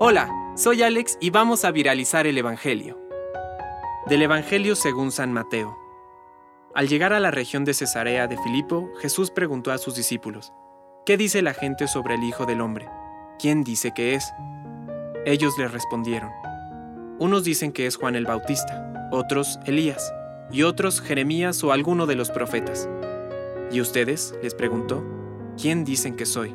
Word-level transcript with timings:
Hola, 0.00 0.28
soy 0.54 0.82
Alex 0.82 1.16
y 1.20 1.30
vamos 1.30 1.64
a 1.64 1.70
viralizar 1.70 2.26
el 2.26 2.36
Evangelio. 2.36 3.00
Del 4.06 4.22
Evangelio 4.22 4.76
según 4.76 5.10
San 5.10 5.32
Mateo. 5.32 5.78
Al 6.74 6.88
llegar 6.88 7.12
a 7.12 7.20
la 7.20 7.30
región 7.30 7.64
de 7.64 7.74
Cesarea 7.74 8.26
de 8.26 8.36
Filipo, 8.36 8.90
Jesús 9.00 9.30
preguntó 9.30 9.72
a 9.72 9.78
sus 9.78 9.94
discípulos, 9.94 10.52
¿qué 11.06 11.16
dice 11.16 11.42
la 11.42 11.54
gente 11.54 11.88
sobre 11.88 12.16
el 12.16 12.24
Hijo 12.24 12.44
del 12.44 12.60
Hombre? 12.60 12.88
¿Quién 13.38 13.64
dice 13.64 13.92
que 13.94 14.14
es? 14.14 14.30
Ellos 15.24 15.56
le 15.58 15.68
respondieron, 15.68 16.30
unos 17.18 17.44
dicen 17.44 17.72
que 17.72 17.86
es 17.86 17.96
Juan 17.96 18.16
el 18.16 18.26
Bautista, 18.26 19.08
otros 19.10 19.58
Elías, 19.64 20.12
y 20.50 20.64
otros 20.64 21.00
Jeremías 21.00 21.64
o 21.64 21.72
alguno 21.72 22.06
de 22.06 22.16
los 22.16 22.30
profetas. 22.30 22.90
¿Y 23.72 23.80
ustedes? 23.80 24.34
les 24.42 24.54
preguntó, 24.54 25.02
¿quién 25.56 25.84
dicen 25.84 26.16
que 26.16 26.26
soy? 26.26 26.54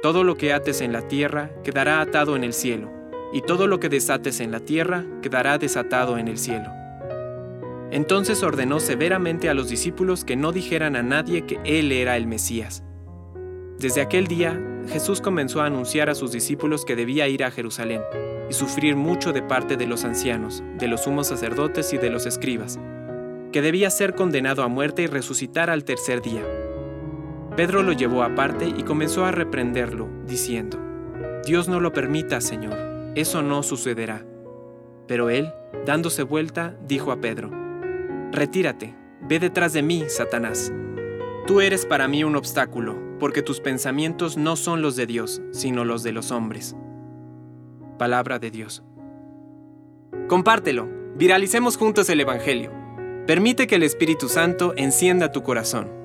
Todo 0.00 0.22
lo 0.22 0.36
que 0.36 0.52
ates 0.52 0.80
en 0.80 0.92
la 0.92 1.02
tierra 1.02 1.50
quedará 1.64 2.00
atado 2.00 2.36
en 2.36 2.44
el 2.44 2.52
cielo, 2.52 2.88
y 3.32 3.40
todo 3.40 3.66
lo 3.66 3.80
que 3.80 3.88
desates 3.88 4.38
en 4.38 4.52
la 4.52 4.60
tierra 4.60 5.04
quedará 5.22 5.58
desatado 5.58 6.18
en 6.18 6.28
el 6.28 6.38
cielo. 6.38 6.70
Entonces 7.90 8.44
ordenó 8.44 8.78
severamente 8.78 9.48
a 9.48 9.54
los 9.54 9.68
discípulos 9.68 10.24
que 10.24 10.36
no 10.36 10.52
dijeran 10.52 10.94
a 10.94 11.02
nadie 11.02 11.46
que 11.46 11.58
Él 11.64 11.90
era 11.90 12.16
el 12.16 12.28
Mesías. 12.28 12.84
Desde 13.78 14.00
aquel 14.00 14.28
día, 14.28 14.62
Jesús 14.88 15.20
comenzó 15.20 15.62
a 15.62 15.66
anunciar 15.66 16.08
a 16.10 16.14
sus 16.14 16.30
discípulos 16.30 16.84
que 16.84 16.94
debía 16.94 17.26
ir 17.26 17.42
a 17.42 17.50
Jerusalén 17.50 18.02
y 18.48 18.52
sufrir 18.52 18.94
mucho 18.94 19.32
de 19.32 19.42
parte 19.42 19.76
de 19.76 19.88
los 19.88 20.04
ancianos, 20.04 20.62
de 20.78 20.86
los 20.86 21.02
sumos 21.02 21.26
sacerdotes 21.26 21.92
y 21.92 21.98
de 21.98 22.10
los 22.10 22.24
escribas, 22.24 22.78
que 23.52 23.62
debía 23.62 23.90
ser 23.90 24.14
condenado 24.14 24.62
a 24.62 24.68
muerte 24.68 25.02
y 25.02 25.06
resucitar 25.06 25.70
al 25.70 25.82
tercer 25.82 26.22
día. 26.22 26.44
Pedro 27.58 27.82
lo 27.82 27.90
llevó 27.90 28.22
aparte 28.22 28.68
y 28.68 28.84
comenzó 28.84 29.24
a 29.24 29.32
reprenderlo, 29.32 30.08
diciendo, 30.28 30.78
Dios 31.44 31.66
no 31.68 31.80
lo 31.80 31.92
permita, 31.92 32.40
Señor, 32.40 32.78
eso 33.16 33.42
no 33.42 33.64
sucederá. 33.64 34.24
Pero 35.08 35.28
él, 35.28 35.52
dándose 35.84 36.22
vuelta, 36.22 36.76
dijo 36.86 37.10
a 37.10 37.20
Pedro, 37.20 37.50
Retírate, 38.30 38.94
ve 39.22 39.40
detrás 39.40 39.72
de 39.72 39.82
mí, 39.82 40.04
Satanás. 40.06 40.72
Tú 41.48 41.60
eres 41.60 41.84
para 41.84 42.06
mí 42.06 42.22
un 42.22 42.36
obstáculo, 42.36 42.96
porque 43.18 43.42
tus 43.42 43.58
pensamientos 43.58 44.36
no 44.36 44.54
son 44.54 44.80
los 44.80 44.94
de 44.94 45.06
Dios, 45.06 45.42
sino 45.50 45.84
los 45.84 46.04
de 46.04 46.12
los 46.12 46.30
hombres. 46.30 46.76
Palabra 47.98 48.38
de 48.38 48.52
Dios. 48.52 48.84
Compártelo, 50.28 50.88
viralicemos 51.16 51.76
juntos 51.76 52.08
el 52.08 52.20
Evangelio. 52.20 52.70
Permite 53.26 53.66
que 53.66 53.74
el 53.74 53.82
Espíritu 53.82 54.28
Santo 54.28 54.74
encienda 54.76 55.32
tu 55.32 55.42
corazón. 55.42 55.97